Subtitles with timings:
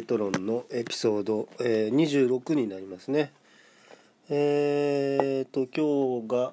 [0.00, 3.32] 備えと論備えと論のエピソード、えー、26になりますね。
[4.28, 6.52] えー、と今日が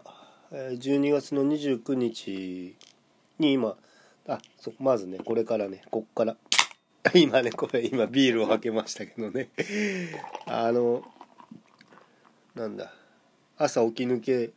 [0.52, 2.76] 12月の29日
[3.40, 3.76] に今
[4.28, 6.36] あそうまずねこれからねこっから。
[7.14, 9.50] 今ねこれ今ビールを開けましたけどね。
[10.46, 11.04] あの
[12.56, 12.92] なんだ
[13.58, 14.52] 朝起き抜け。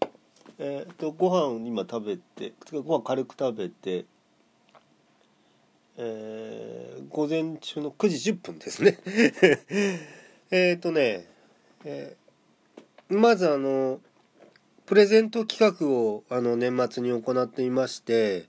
[0.62, 4.04] えー、とご飯を今食べてご飯軽く食べて
[6.02, 8.98] えー午前中の9時10分ですね。
[10.50, 11.26] えっとね、
[11.84, 12.20] えー
[13.14, 14.00] まずあの
[14.86, 18.44] プレゼント企画をあの年末に行っていまして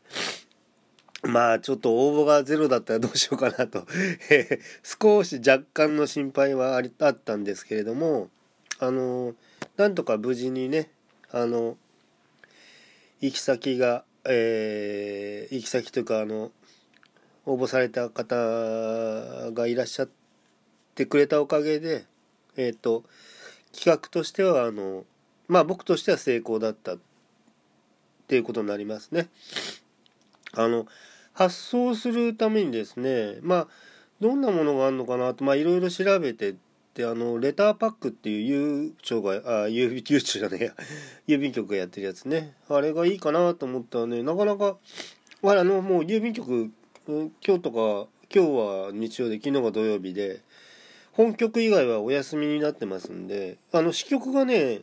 [1.24, 3.88] まあちょっと応募がゼロだったらどうしようかなと。
[4.84, 8.30] 少し若干の心配はありあったんですけれども
[8.78, 9.36] あの
[9.78, 10.92] なんとか無事にね
[11.32, 11.76] あの
[13.20, 16.52] 行き先が、えー行き先というかあの
[17.46, 18.36] 応募された方
[19.52, 20.10] がいらっしゃっ
[20.96, 22.06] てくれたおかげで
[22.58, 23.04] えっ、と
[23.74, 25.06] 企画としてはあの
[25.48, 26.98] まあ僕としては成功だったっ
[28.28, 29.30] ていうことになりますね。
[30.54, 30.86] あの
[31.34, 33.68] 発送するためにですねまあ
[34.20, 36.56] どんなものがあるのかなとまあいろいろ調べてっ
[36.94, 40.74] てあのレターパックっていう郵庁があ郵郵庁じゃねえや
[41.28, 44.78] 郵便局がやってるやつねあれがいいかなと思ったらねなかなか
[45.44, 46.70] ああのもう郵便局
[47.08, 50.42] 今日とか今日は日曜で昨日が土曜日で
[51.14, 54.82] 本局以外はお休みになってますんであの支局がね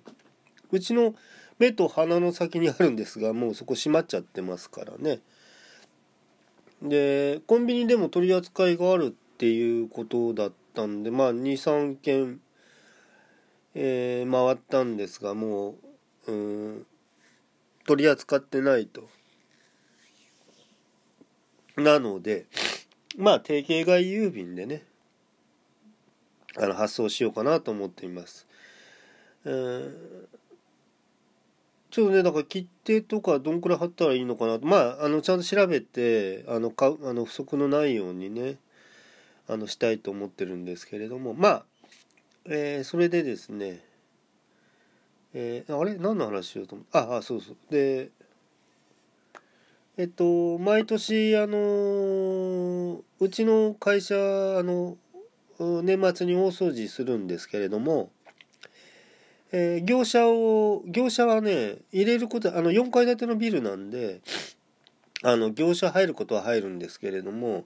[0.73, 1.15] うちの
[1.61, 5.21] 目と鼻の先にあるんですがもうそこ閉まっちゃってますからね。
[6.83, 12.41] でコンビニでも取り扱いがあるっていうことだったんでまあ23軒、
[13.75, 15.77] えー回ったんですがも
[16.27, 16.35] うう
[16.79, 16.87] ん
[17.87, 19.09] 取り扱ってないと。
[21.79, 22.47] なので
[23.17, 24.85] まあ定型外郵便でね
[26.57, 28.47] あの発送しようかなと思っています。
[29.45, 29.93] えー
[31.91, 34.67] ちょっとねだから切手とかどんくらい貼ったらいいのかなと。
[34.67, 38.59] まああのちゃんと調べてあのかあの不足のないようにね
[39.49, 41.33] あのしたいと思ってるんですけれども。
[41.33, 41.65] まあ、
[42.45, 43.81] えーそれでですね
[45.33, 45.95] えーあれ？
[45.97, 47.57] 何の話しようと思ってああそうそう。
[47.71, 48.11] で
[50.01, 54.97] えっと毎年あのうちの会社あの
[55.59, 58.13] 年末に大掃除するんですけれども、
[59.51, 64.21] えー業者を業者はね入れることあの4階建てのビルなんで
[65.25, 67.65] あの業者入ることは入るんですけれども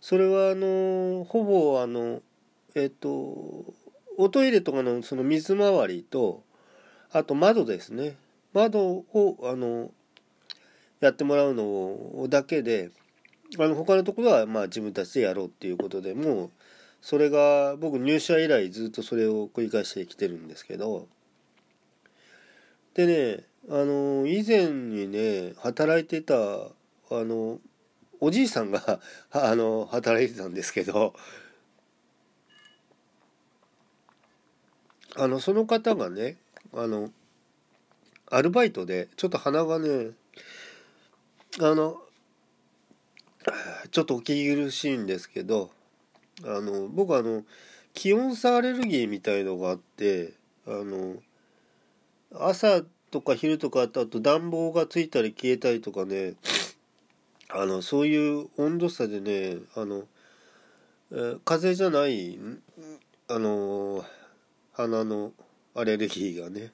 [0.00, 2.22] それはあのほぼあの
[2.74, 3.08] えっと
[4.16, 6.42] おトイレとかのその水回りと
[7.12, 8.16] あと窓ですね。
[8.52, 9.92] 窓をあの
[11.00, 12.90] やってもらうのだけで
[13.58, 16.50] あの他のところはまあ自分たちでやろうっていうことでもう
[17.00, 21.08] それが僕入社以来ずっとそれを繰り返してきてるんですけど。
[22.94, 26.70] でねあの以前にね働いてたあ
[27.10, 27.60] の
[28.18, 29.00] おじいさんが
[29.30, 31.14] あの働いてたんですけど。
[35.16, 36.36] あのその方がね
[36.72, 37.10] あの
[38.30, 40.10] アルバイトでちょっと鼻がね
[41.60, 41.96] あの
[43.90, 45.70] ちょっとお聞き苦しいんですけど
[46.44, 47.42] あの僕あの
[47.94, 50.34] 気温差アレルギーみたいのがあって
[50.66, 51.16] あの
[52.32, 56.34] 朝とか昼とかあとあと暖房がついたり消えたりとかね
[57.48, 60.04] あのそういう温度差でねあの、
[61.10, 62.38] えー風邪じゃない
[63.28, 64.04] あの
[64.74, 65.32] 鼻の
[65.74, 66.72] アレルギーがね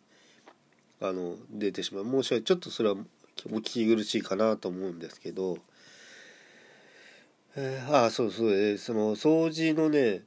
[1.01, 2.05] あの出てしまう。
[2.05, 2.97] 申し訳ちょっとそれは
[3.53, 5.59] お聞き苦しいかなと思うんですけど。
[7.57, 10.23] えーああそうそう、えーその掃除のね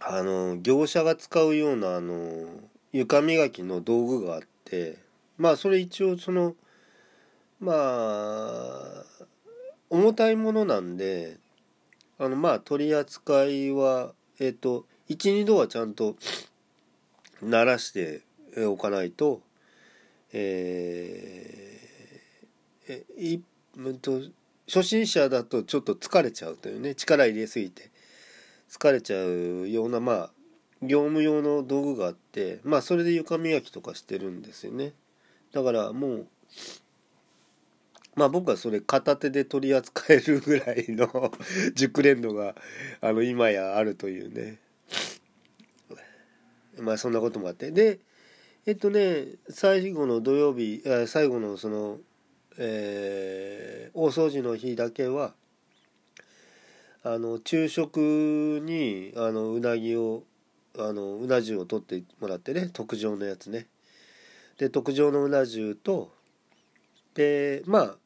[0.00, 2.46] あの業者が使うようなあの
[2.92, 4.98] 床磨きの道具があって
[5.38, 6.54] まあそれ一応その
[7.58, 9.04] まあ
[9.88, 11.38] 重たいものなんで
[12.18, 16.16] あのまあ取り扱いはえっ、と12度はちゃんと
[17.42, 18.20] 鳴らして
[18.66, 19.40] おかないと
[20.32, 21.83] えー
[22.88, 23.40] えい
[23.76, 24.20] うんと
[24.66, 27.90] 初心者だとちょっと疲れちゃうというね力入れすぎて。
[28.74, 30.30] 疲れちゃうようなまあ
[30.82, 34.92] 業務用の道具があってまあそれで床磨きとかしてるんですよね。
[35.52, 36.26] だからもう
[38.16, 41.32] まあ僕はそれ片手で取り扱えるぐらいの
[41.74, 42.56] 熟練度が
[43.00, 44.58] あの今やあるというね。
[46.78, 47.70] まあそんなこともあって。
[47.70, 48.00] で
[48.66, 52.00] えっとね最後の土曜日最後のその
[52.58, 55.34] えー大掃除の日だけは
[57.04, 60.24] あの昼食にあのうなぎを
[60.76, 63.66] あのうな重を取ってもらってね特上のやつね。
[64.58, 66.10] で特上のうな重と
[67.14, 67.96] でまあ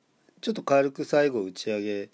[0.40, 2.10] ちょっと軽く最後打ち上げ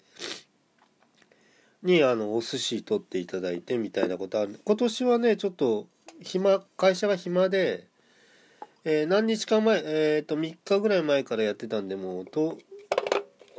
[1.83, 4.59] にあのお寿司取っていただいてみたいなことある。
[4.63, 5.87] 今年はねちょっと
[6.21, 7.87] 暇会社が暇で、
[8.87, 12.59] えー、何日か前えっ、ー、と3日ぐらい前からやってたんでもうと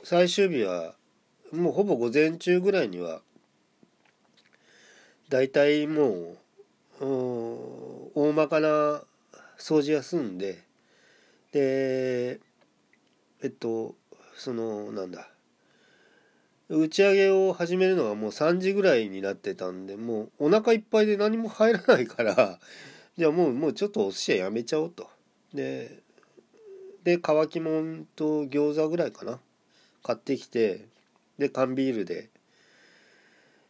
[0.05, 0.95] 最終日は
[1.53, 3.23] もうほぼ午前中ぐらいには
[5.29, 6.37] 大体も
[7.01, 7.05] う
[8.15, 9.03] 大まかな
[9.59, 10.63] 掃除は済んで
[11.51, 12.39] で
[13.43, 13.97] えっと
[14.37, 15.29] そのなんだ
[16.69, 22.61] 打ち上げを始めるのがもう3時ぐらいになってたんでもうお腹いっぱいで何も入らないから
[23.19, 25.16] じゃあもうもうちょっとお寿司はやめちゃおうと。
[25.57, 25.99] で
[27.03, 29.41] で乾きもんと餃子ぐらいかな。
[30.03, 30.87] 買ってきて
[31.37, 32.31] で缶ビールで、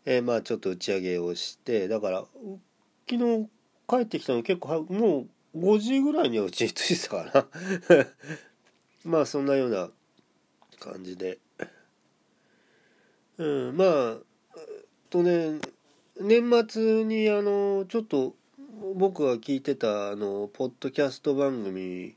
[0.04, 2.24] えー、まあちょっと打ち上げをしてだから
[3.08, 3.48] 昨日
[3.88, 7.48] 帰ってきたの結構もう5時ぐらいにはうちに着いてたか
[7.88, 8.06] な。
[9.04, 9.90] まあそんなような
[10.78, 11.38] 感じで。
[13.38, 14.18] うんまあ
[15.08, 15.58] とね
[16.20, 18.34] 年末にあのちょっと
[18.94, 22.14] 僕が聞いてたあのポッドキャスト番組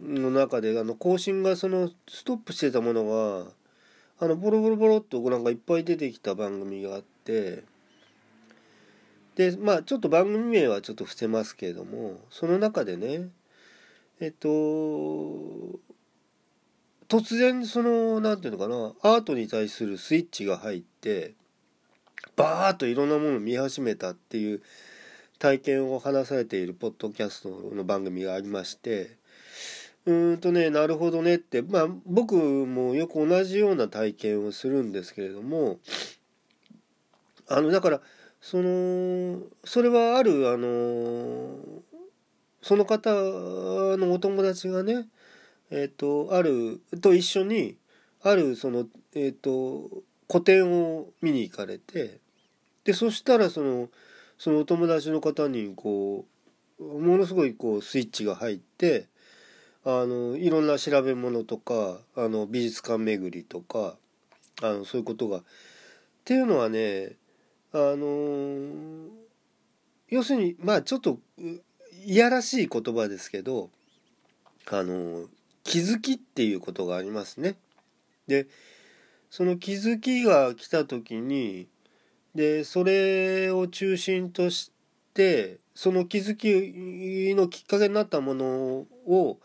[0.00, 3.50] の中であの更新がそのストップしてたものが
[4.20, 7.64] あのボロボロボロっとなんかいっぱい出てきた番組があって
[9.34, 13.28] でまあちょっと番組名はちょっと伏せますけれどもその中でね
[14.20, 14.48] えっと
[17.08, 21.34] 突然その何て言うのかなアートに対するスイッチが入って
[22.36, 24.62] バーッといろんなものを見始めたっていう
[25.38, 29.16] 体験を話されているポッドキャストの番組がありまして
[30.06, 35.78] うーんとねなるほどねってまあ僕もよく同じような体験をするんですけれども
[37.48, 38.00] あのだから
[38.40, 41.58] そのそれはあるあの
[42.62, 43.10] その方
[43.96, 45.06] のお友達がね
[45.70, 47.76] えっ、とあると一緒に
[48.22, 49.90] あるそのえっ、と
[50.28, 52.20] 個展を見に行かれて
[52.84, 53.88] でそしたらその
[54.38, 56.24] そのお友達の方にこ
[56.78, 59.06] うものすごいこうスイッチが入って
[59.84, 63.96] あのいろんな調べ物とかあの美術館巡りとか
[64.62, 65.38] あのそういうことが。
[65.38, 65.42] っ
[66.26, 67.12] ていうのはね
[67.72, 69.08] あの
[70.08, 71.20] 要するにまあちょっと
[72.04, 73.70] いやらしい言葉ですけど
[74.68, 75.26] あの
[75.62, 77.54] 気づきっていうことがありますね。
[78.26, 78.48] で
[79.30, 81.68] その気づきが来た時に
[82.36, 84.70] でそれを中心とし
[85.14, 88.46] てその気づきのきっかけになったもの
[89.06, 89.38] を、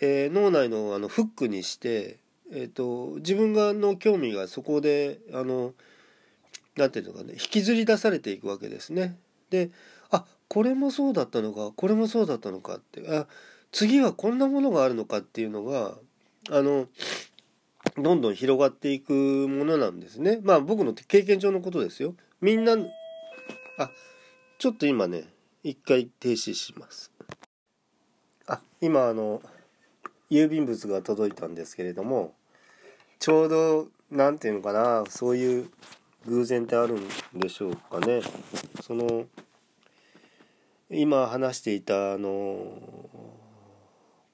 [0.00, 2.18] えー、脳内のあのフックにして、
[2.52, 5.72] えーと、自分がの興味がそこであの
[6.76, 9.16] なんていうのかね引きずり出されていくわけですね。
[9.50, 9.70] で
[10.10, 13.26] あこれもそうだったのかこれもそうだったのかってあ
[13.70, 15.94] 次はこんなものがあるのかっていうのが
[16.50, 16.86] あの
[17.96, 22.76] どんどん広がっていくものなんですねまあ僕の経験上のことですよみんな
[23.78, 23.90] あ
[24.58, 25.24] ちょっと今ね
[25.62, 27.10] 一回停止します。
[28.46, 29.40] あ今あの
[30.30, 32.34] 郵便物が届いたんですけれども
[33.18, 35.70] ちょうど何ていうのかなそういう
[36.26, 38.20] 偶然ってあるんでしょうかね。
[38.82, 39.24] その
[40.90, 42.58] 今話していたあの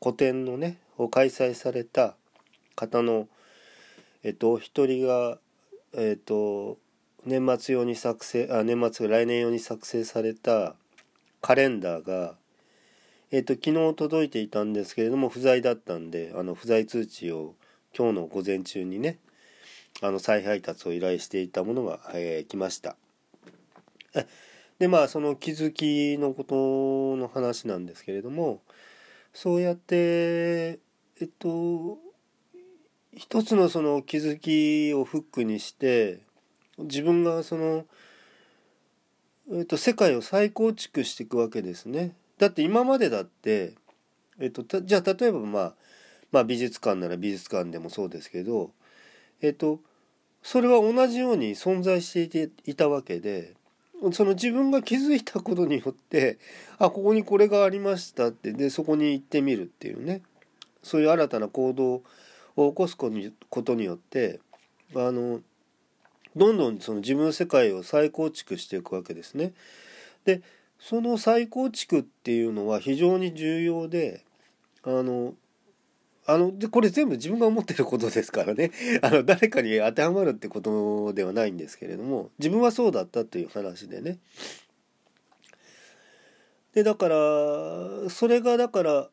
[0.01, 2.17] 個展のねを開催された
[2.75, 3.29] 方の
[4.25, 5.39] えっとお一人が
[5.95, 6.79] えっと
[7.25, 10.75] 年末用に作成あ年末来年用に作成された
[11.41, 12.35] カレンダーが
[13.31, 17.55] えっと昨日届いていたんですけれども不在だったんであの不在通知を
[17.97, 19.19] 今日の午前中にね
[20.01, 22.97] あの再配達を依頼していたものが、えー、来ました。
[24.79, 28.61] でまあその気づきのことの話なんですけれども
[29.33, 30.81] そうやって
[31.21, 31.99] えっと
[33.15, 36.21] 一つのその気づきをフックにして
[36.79, 37.87] 自分がその、
[39.53, 42.15] えっと、世界を再構築していくわけですね。
[42.39, 43.75] だって今までだって、
[44.39, 45.75] えっと、じゃあ例えば、まあ、
[46.33, 48.71] まあ美術館なら美術館でもそうですけど、
[49.41, 49.81] えっと、
[50.43, 53.55] それは同じように存在していていたわけで
[54.13, 56.39] その自分が気づいたことによって
[56.79, 60.23] あここにこれがありましたってでそこに行ってみるっていうね
[60.83, 62.03] そういう新たな行動
[62.57, 63.11] を起こすこ
[63.63, 64.41] とによって
[64.97, 65.41] あの
[66.37, 69.53] どんどんその自分の世界を再構築していくわけですね。
[70.25, 70.43] で
[70.79, 74.25] その再構築っていうのは非常に重要で
[74.83, 75.35] あの
[76.27, 78.71] あのでこれ全部自分が思ってることですからね
[79.03, 84.19] あの誰かに当てはまるってことではないんですけれども自分はそうだったという話でね
[86.75, 89.11] でだからそれがだから、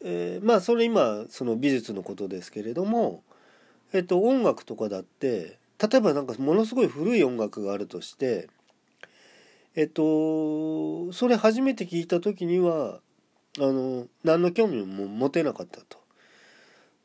[0.00, 3.22] えー、まあそれ今その美術のことですけれども、
[3.92, 8.48] えっと、音楽とかだって例えばなんかものすごい古い音楽があるとして
[9.74, 13.00] えっとそれ初めて聞いた時には
[13.58, 15.98] あの何の興味も持てなかったと。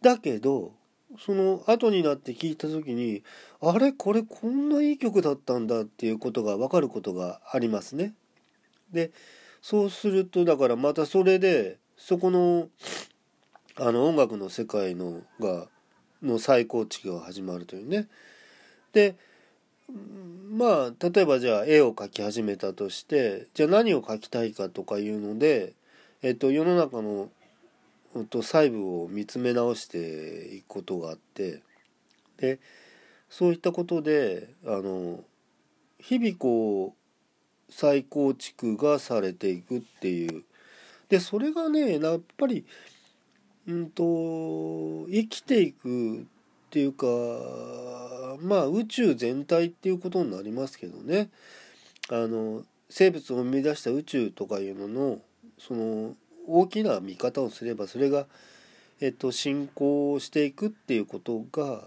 [0.01, 0.73] だけど
[1.17, 3.23] その後になって聞いた時に
[3.61, 3.91] あれ？
[3.91, 8.13] これこんないい曲だったんだっていうことが分かることがありますね。
[8.91, 9.11] で
[9.61, 12.67] そうするとだからまたそれでそこの
[13.75, 15.67] あの音楽の世界のが
[16.21, 18.07] の再構築が始まるというね。
[18.93, 19.15] で
[20.51, 25.73] まあ例えばじゃあ絵を描き始めたとしてじゃあ何を描きたいかとかいうので、
[26.21, 27.29] えっと、世の中の、
[28.15, 31.61] えっと、細部を見つめ直していくことがあって
[32.37, 32.59] で
[33.29, 35.19] そういったことであの
[35.99, 40.43] 日々こう再構築がされていくっていう。
[41.09, 42.65] でそれがねやっぱり
[43.67, 46.27] うんと生きていく
[46.69, 47.07] っていうか
[48.43, 51.29] まあ宇宙全体っていうことになりますけどね
[52.09, 52.61] あの
[52.91, 55.19] 生物を生み出した宇宙とかいうのの
[55.57, 56.13] その
[56.47, 58.27] 大きな見方をすればそれが、
[59.01, 61.81] えっと、進行していくっていうことが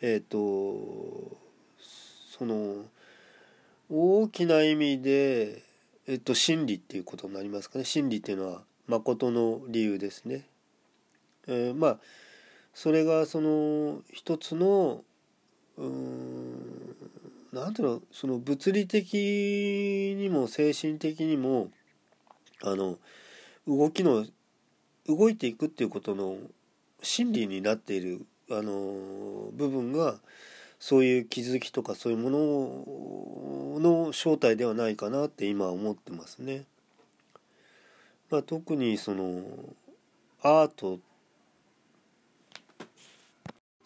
[0.00, 0.38] えっと
[2.38, 2.86] その
[3.90, 5.62] 大きな意味で、
[6.06, 10.46] えっと、真理っていうことになりますかね真理っていうのは誠の理由ですね。
[11.46, 11.98] えー、まあ
[12.74, 15.02] それがその一つの
[15.76, 16.96] うん
[17.52, 21.70] なんていうのその物理的にも精神的にも
[22.62, 22.98] あの
[23.66, 24.24] 動きの
[25.06, 26.36] 動いていくっていうことの
[27.02, 30.16] 真理になっているあの部分が
[30.78, 36.64] そういう気づきとかそういうものの正体ではないかなって今は思ってますね。
[38.30, 39.42] まあ、特にその
[40.42, 40.98] アート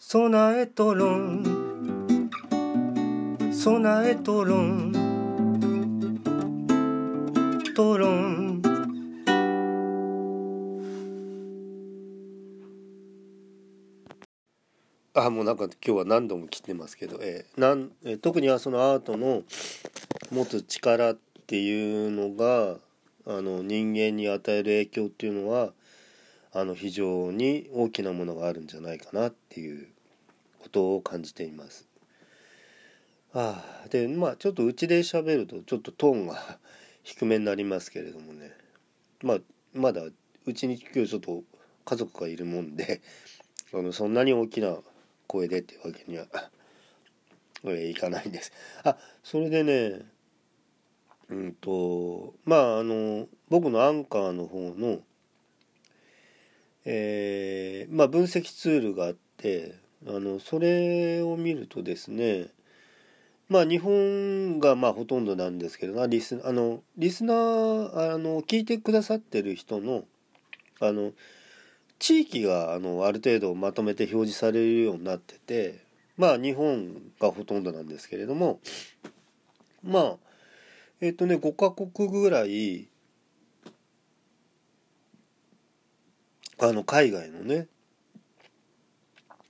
[0.09, 2.29] 備えとろん。
[3.51, 4.93] 備えとろん。
[7.75, 8.61] とろん。
[15.13, 19.43] あもうなんか今日は何度も切ってますけど、えーなんえー、特にはそのアートの
[20.31, 22.77] 持つ力っていうのが
[23.25, 25.73] あの人間に与える影響っていうのは
[26.53, 29.89] あの非常に大きなものがあるんじゃないかなっていう
[30.67, 31.87] ことを感じています。
[33.33, 36.59] ああでまあちょっとうちで喋るとちょっとトーンが
[37.03, 38.51] 低めになりますけれどもね
[39.21, 39.37] まあ
[39.73, 40.01] まだ
[40.45, 41.43] うちに今日ちょっと
[41.85, 43.01] 家族がいるもんで
[43.73, 44.77] あのそんなに大きな
[45.27, 46.27] 声でってわけには、
[47.67, 48.53] えいかないんです。
[48.83, 50.05] あそれでね
[51.29, 55.01] うんとまああの僕のアンカーの方の
[56.85, 62.47] えー、まあ分析ツールがあってあのそれを見るとですね
[63.49, 70.03] まあ日本がまあほとんどなんですけどリスあのリスナーあの聞いてくださってる人の
[70.79, 71.11] あの
[71.99, 75.79] 地域があのある程度まとめて表示されるようになってて
[76.17, 78.59] まあ日本がほとんどなんですけれども
[79.83, 80.15] まあ
[80.99, 82.87] えっ、とね5カ国ぐらい
[86.59, 87.67] あの海外のね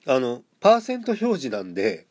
[0.10, 2.08] あのパーセント表示なんで、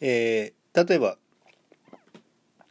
[0.00, 1.18] えー、例えば、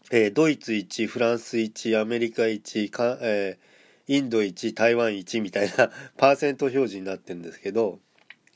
[0.10, 8.00] えー、ドイツ1フランス1アメリカ1か、えー、インド1台湾1みたいな パーセント表示になってるんですけど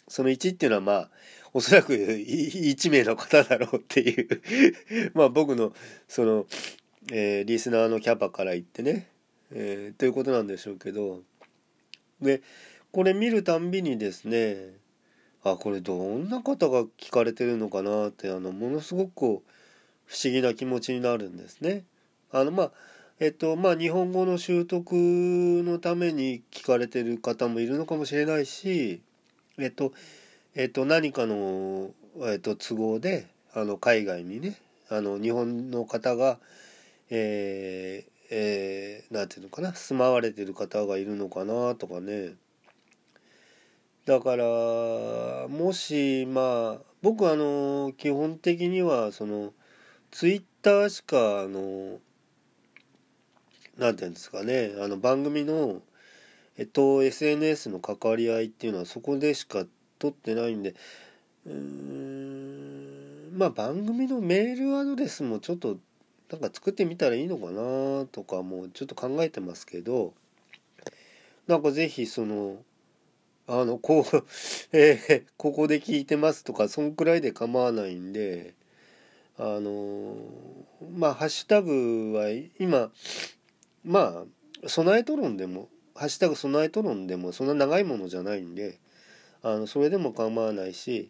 [0.07, 1.09] その1っていうのはまあ
[1.53, 4.41] おそらく 1名の方だろうっていう。
[5.13, 5.71] まあ僕の
[6.07, 6.47] その、
[7.11, 9.07] えー、リスナーのキャパから言ってね、
[9.51, 11.21] えー、ということなんでしょうけど。
[12.21, 12.41] で
[12.93, 14.55] これ見るたんびにですね
[15.43, 19.11] あこれどんな方が聞かれてるのかなってあのものすごく
[20.05, 21.85] 不思議な気持ちになるんですね。
[22.31, 22.71] あのまあ
[23.19, 29.01] えっとまあ日本語の習得のために聞かれてる方もいるのかもしれないし
[29.57, 29.91] えっと
[30.53, 31.89] えっと何かの、
[32.21, 34.55] えっと、都合であの海外にね
[34.89, 36.37] あの日本の方が
[37.09, 42.33] えー、えー、て言うのかな住まわれてる方がいるのかなとかね
[44.05, 49.53] だからもしまあ僕あの基本的にはその
[50.11, 51.99] ツイッターしかあの
[53.77, 55.81] なんていうんですかねあの番組の
[56.57, 59.65] えっと SNS の関わり合いっていうのはそこでしか
[59.99, 60.75] 取ってないんで
[61.45, 65.77] うんまあ番組のメールアドレスもちょっと
[66.29, 70.13] なんか作ってみたらいいのかなとかもちょっと考えてますけど
[71.47, 72.57] なんかぜひその
[73.47, 74.23] あのこう、
[74.71, 78.53] えー、ここで聞いてますとかそんくらいで構わないんで
[79.37, 80.15] あの
[80.95, 82.91] まあハッシュタグは今
[83.83, 84.25] ま
[84.63, 88.79] あ備えとるんでも「ハッシュタグ備えとるんでもそんな長いものじゃないんで
[89.41, 91.09] あのそれでも構わないし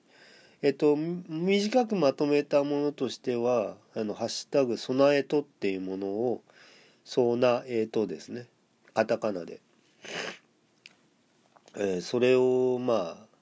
[0.61, 6.41] えっと短くまとめたものとしては「あのハッシュタグ備えと」っていうものを
[7.05, 8.47] 「そうなえと」ですね
[8.93, 9.59] カタカナで、
[11.75, 13.33] えー、それをまあ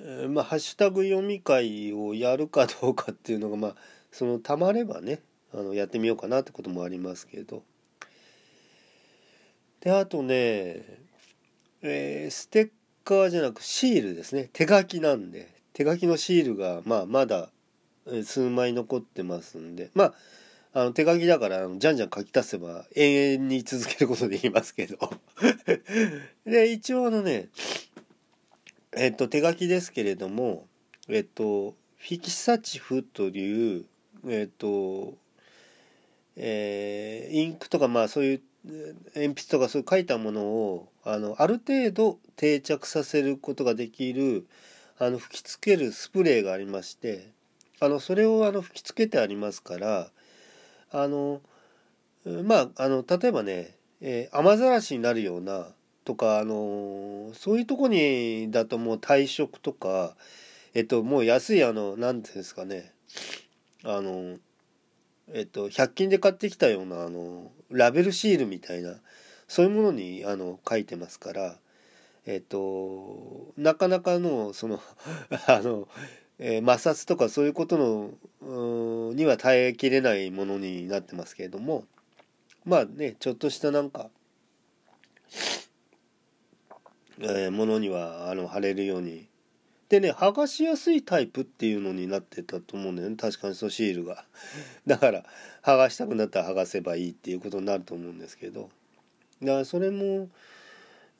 [0.00, 3.74] えー、まあ、ハッシュタグ読み会をやるかどうかっていうのがまあ
[4.12, 5.20] そのたまればね
[5.52, 7.62] あのやってみようかなってこともありますけど。
[9.80, 10.82] であとね、
[11.82, 12.70] えー、ステッ
[13.04, 14.50] カーじゃなくシールですね。
[14.52, 15.48] 手書きなんで。
[15.72, 17.50] 手書きのシールが、まあ、まだ
[18.24, 19.90] 数枚残ってますんで。
[19.94, 20.14] まあ
[20.74, 24.98] あの手書きだからじゃんじゃん書き足せば永遠に続けることできますけど。
[26.44, 27.48] で一応あのね
[28.96, 30.66] えっと手書きですけれども
[31.08, 33.84] えっとフィキサチフという
[34.26, 35.16] えっと
[36.36, 38.42] えー、インクとかまあそういう
[39.14, 44.46] 鉛筆とかそういう書いたものをあのある程度定着させることができる
[44.98, 47.30] あの吹きつけるスプレーがありまして
[47.80, 50.10] あのそれをあの吹きつけてありますから
[50.90, 51.40] あの
[52.44, 55.68] まああの例えばね、えー、雨ざらしになるような
[56.04, 60.14] とかあのそういうとこにだともう退職とか
[60.74, 62.92] えっともう安いあの何ていうんですかね
[63.84, 64.38] あの
[65.32, 68.94] えっと、100均で買ってきたようなあのラベルシールみたいな
[69.46, 71.56] そういうものにあの書いてますから
[72.26, 74.80] えっとなかなかのその
[75.46, 75.88] あの、
[76.38, 77.76] えー、摩擦とかそういうこと
[78.42, 81.84] のには耐えきれないものになってますけれども
[82.64, 84.10] まあねちょっとしたなんか、
[87.20, 89.26] えー、ものにはあの貼れるように。
[89.88, 93.16] でね剥がしやすいタイプっていうのになってたと思うんだよね。
[93.16, 94.26] 確かにそのシールが。
[94.86, 95.24] だから
[95.62, 98.68] 剥がしたくなったら剥がせばいいっていうことになると思うんですけど。
[99.40, 100.28] だからそれも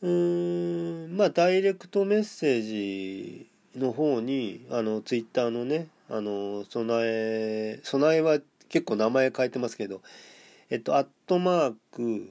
[0.03, 3.49] うーんまあダイレクトメッセージ
[3.79, 8.39] の方にあのツイッターのねあの備え備えは
[8.69, 10.03] 結構名前変えてますけど
[10.71, 12.31] えっとアットマーク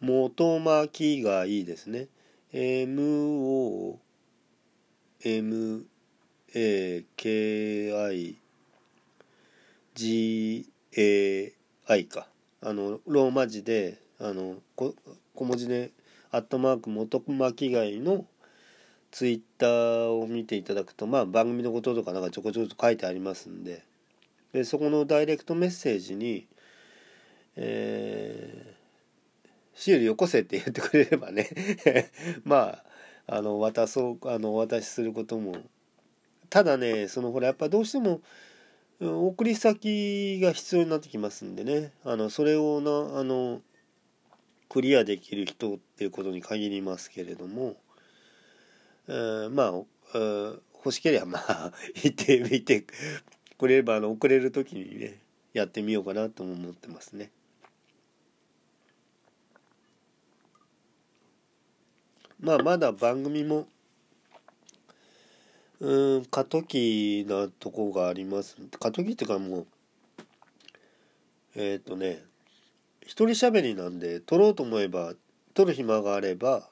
[0.00, 2.08] 元巻がいいですね。
[2.52, 3.96] MO
[5.24, 5.86] M
[6.54, 8.36] A K I
[9.94, 11.52] G A
[11.86, 12.28] I か。
[12.60, 14.94] あのローマ字であの小
[15.44, 15.90] 文字で
[16.30, 18.26] アットマーク元巻貝の
[19.16, 23.82] ツイッターを見ていただくとまあ番組のこととかなんかちょこちょこと書いてありますんで
[24.52, 26.46] でそこのダイレクトメッセージに
[27.56, 31.48] えー、シールよこせって言ってくれればね
[32.44, 32.82] ま
[33.26, 35.56] ああの渡そうあのお渡しすることも
[36.50, 38.20] ただねそのほらやっぱどうしても
[39.00, 43.62] 送り先が必要になってきますんでねあのそれをなあの
[44.68, 47.76] クリアできる人っていうことに限りますけれども、
[49.08, 49.72] えー、まあ、
[50.14, 52.84] えー、欲しければまあ 行ってみて
[53.58, 55.20] くれればあの送れる時にね
[55.52, 57.30] やってみようかなとも思ってますね。
[62.40, 63.66] まあまだ番組も
[65.80, 69.66] うん過渡期なとこがあります過渡期っていうかもう
[71.54, 72.22] えっ、ー、とね
[73.02, 75.14] 一人喋りなんで撮ろうと思えば
[75.54, 76.68] 撮る暇があれば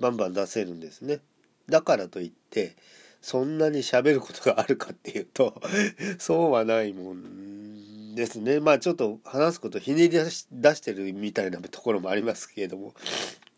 [0.00, 1.20] バンバン出せるんですね
[1.68, 2.76] だからといって
[3.20, 5.60] そんなに喋ることがあるかっていうと
[6.18, 8.60] そうはないもんですね。
[8.60, 12.94] まあちょっと話すことひねり出し出してるみたいなところもありますけれども。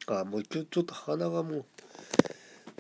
[0.09, 1.65] かもう今日ちょっと鼻がもう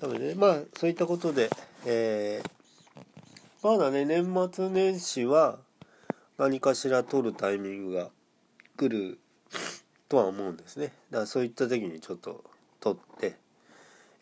[0.00, 1.50] 多分ねまあそういったことで
[1.84, 5.58] えー、まだね年末年始は
[6.38, 8.08] 何かしら撮るタイミングが
[8.76, 9.18] 来る
[10.08, 10.92] とは思うんですね。
[11.10, 12.44] だからそういった時にちょっと
[12.80, 13.36] 撮って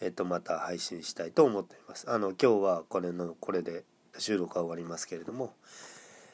[0.01, 2.11] えっと、また配信したいと思っています。
[2.11, 3.85] あの今日はこれのこれで
[4.19, 5.55] 収録は終わりますけれども、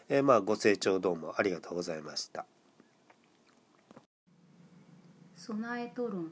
[0.09, 2.44] えー、まあご清聴どうもありがとうございました。
[5.37, 6.31] 備えと論